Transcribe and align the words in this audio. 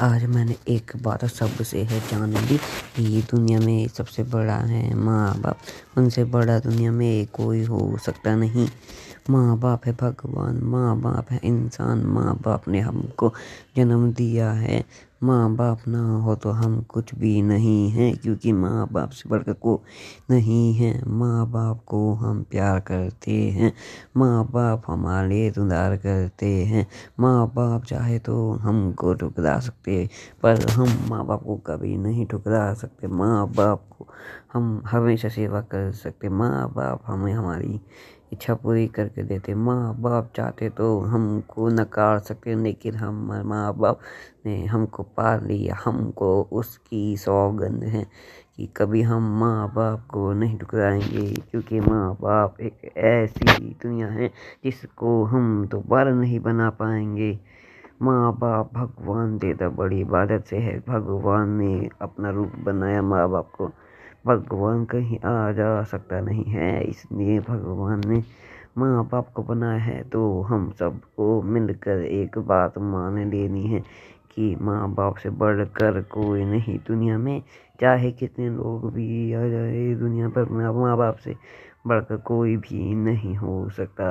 आज 0.00 0.24
मैंने 0.24 0.54
एक 0.68 0.92
बात 1.02 1.24
सबसे 1.24 1.82
है 1.82 2.00
जान 2.00 2.32
ली। 2.36 2.58
ये 2.98 3.20
दुनिया 3.22 3.58
में 3.60 3.88
सबसे 3.88 4.22
बड़ा 4.22 4.56
है 4.56 4.94
माँ 4.94 5.40
बाप 5.40 5.58
उनसे 5.98 6.24
बड़ा 6.24 6.58
दुनिया 6.58 6.92
में 6.92 7.26
कोई 7.26 7.64
हो 7.64 7.98
सकता 7.98 8.34
नहीं। 8.36 8.68
माँ 9.30 9.58
बाप 9.58 9.86
है 9.86 9.92
भगवान 9.92 10.58
माँ 10.62 10.96
बाप 11.00 11.30
है 11.30 11.40
इंसान। 11.44 11.98
माँ 11.98 12.34
बाप 12.44 12.68
ने 12.68 12.80
हमको 12.80 13.32
जन्म 13.76 14.12
दिया 14.12 14.50
है। 14.52 14.84
माँ 15.24 15.54
बाप 15.56 15.86
ना 15.88 16.00
हो 16.22 16.34
तो 16.36 16.50
हम 16.50 16.80
कुछ 16.88 17.14
भी 17.14 17.40
नहीं 17.42 17.90
हैं, 17.90 18.16
क्योंकि 18.16 18.52
माँ 18.52 18.86
बाप 18.92 19.10
से 19.10 19.28
बढ़कर 19.28 19.52
को 19.52 19.80
नहीं 20.30 20.74
है। 20.74 20.92
माँ 21.08 21.46
बाप 21.50 21.80
को 21.86 22.12
हम 22.14 22.42
प्यार 22.42 22.80
करते 22.80 23.32
हैं। 23.50 23.72
माँ 24.16 24.44
बाप 24.52 24.82
हमारे 24.88 25.28
लिए 25.28 25.50
दुदार 25.50 25.96
करते 25.96 26.46
हैं। 26.64 26.86
माँ 27.20 27.46
बाप 27.54 27.84
चाहे 27.84 28.18
तो 28.18 28.50
हमको 28.62 29.14
ठुकरा 29.14 29.58
सकते 29.60 30.08
पर 30.42 30.68
हम 30.70 30.96
माँ 31.08 31.24
बाप 31.26 31.42
को 31.42 31.56
कभी 31.66 31.96
नहीं 31.96 32.26
ठुकरा 32.26 32.72
सकते। 32.74 33.06
माँ 33.06 33.46
बाप 33.48 33.88
को 33.98 34.06
हम 34.52 34.82
हमेशा 34.86 35.28
सेवा 35.28 35.60
कर 35.72 35.90
सकते। 35.92 36.28
माँ 36.28 36.68
बाप 36.76 37.02
हमें 37.06 37.32
हमारी 37.32 37.80
इच्छा 38.32 38.54
पूरी 38.54 38.86
करके 38.88 39.22
देते। 39.22 39.54
माँ 39.54 39.94
बाप 40.02 40.30
चाहते 40.36 40.68
तो 40.70 40.98
हमको 41.00 41.68
नकार 41.68 42.18
सकते, 42.18 42.54
लेकिन 42.62 42.94
हम 42.94 43.14
माँ 43.46 43.72
बाप 43.78 44.00
ने 44.46 44.64
हमको 44.66 45.02
पाल 45.16 45.44
लिया। 45.46 45.76
हमको 45.84 46.30
उसकी 46.52 47.16
सौगंध 47.16 47.84
है 47.84 48.06
कि 48.56 48.66
कभी 48.76 49.02
हम 49.02 49.30
माँ 49.40 49.68
बाप 49.74 50.06
को 50.10 50.32
नहीं 50.32 50.58
ठुकराएँगे, 50.58 51.26
क्योंकि 51.50 51.80
माँ 51.80 52.14
बाप 52.20 52.60
एक 52.60 52.92
ऐसी 52.96 53.74
दुनिया 53.82 54.08
है 54.08 54.28
जिसको 54.64 55.22
हम 55.24 55.66
दोबारा 55.70 56.10
नहीं 56.14 56.40
बना 56.40 56.70
पाएँगे। 56.80 57.38
माँ 58.02 58.32
बाप 58.38 58.72
भगवान 58.74 59.36
देता 59.38 59.68
बड़ी 59.68 60.00
इबादत 60.00 60.44
से 60.50 60.56
है। 60.58 60.78
भगवान 60.88 61.50
ने 61.58 61.88
अपना 62.02 62.30
रूप 62.30 62.52
बनाया 62.64 63.02
माँ 63.02 63.28
बाप 63.30 63.50
को। 63.56 63.70
भगवान 64.24 64.84
कहीं 64.84 65.18
आ 65.26 65.50
जा 65.52 65.82
सकता 65.84 66.20
नहीं 66.20 66.44
है। 66.44 66.82
इसलिए 66.84 67.38
भगवान 67.40 68.00
ने 68.06 68.22
माँ 68.78 69.04
बाप 69.12 69.32
को 69.34 69.42
बनाया 69.42 69.78
है 69.82 70.02
तो 70.10 70.20
हम 70.42 70.70
सबको 70.78 71.40
मिलकर 71.42 72.04
एक 72.04 72.38
बात 72.48 72.78
मान 72.78 73.18
लेनी 73.30 73.66
है 73.66 73.80
कि 74.34 74.54
माँ 74.60 74.88
बाप 74.94 75.16
से 75.16 75.30
बढ़कर 75.42 76.00
कोई 76.12 76.44
नहीं 76.44 76.78
दुनिया 76.88 77.18
में। 77.18 77.42
चाहे 77.80 78.10
कितने 78.12 78.48
लोग 78.50 78.92
भी 78.94 79.32
आ 79.34 79.46
जाए 79.48 79.94
दुनिया 79.94 80.28
पर 80.36 80.48
माँ 80.72 80.96
बाप 80.98 81.16
से 81.24 81.36
बढ़कर 81.86 82.16
कोई 82.26 82.56
भी 82.56 82.94
नहीं 82.94 83.34
हो 83.36 83.68
सकता। 83.70 84.10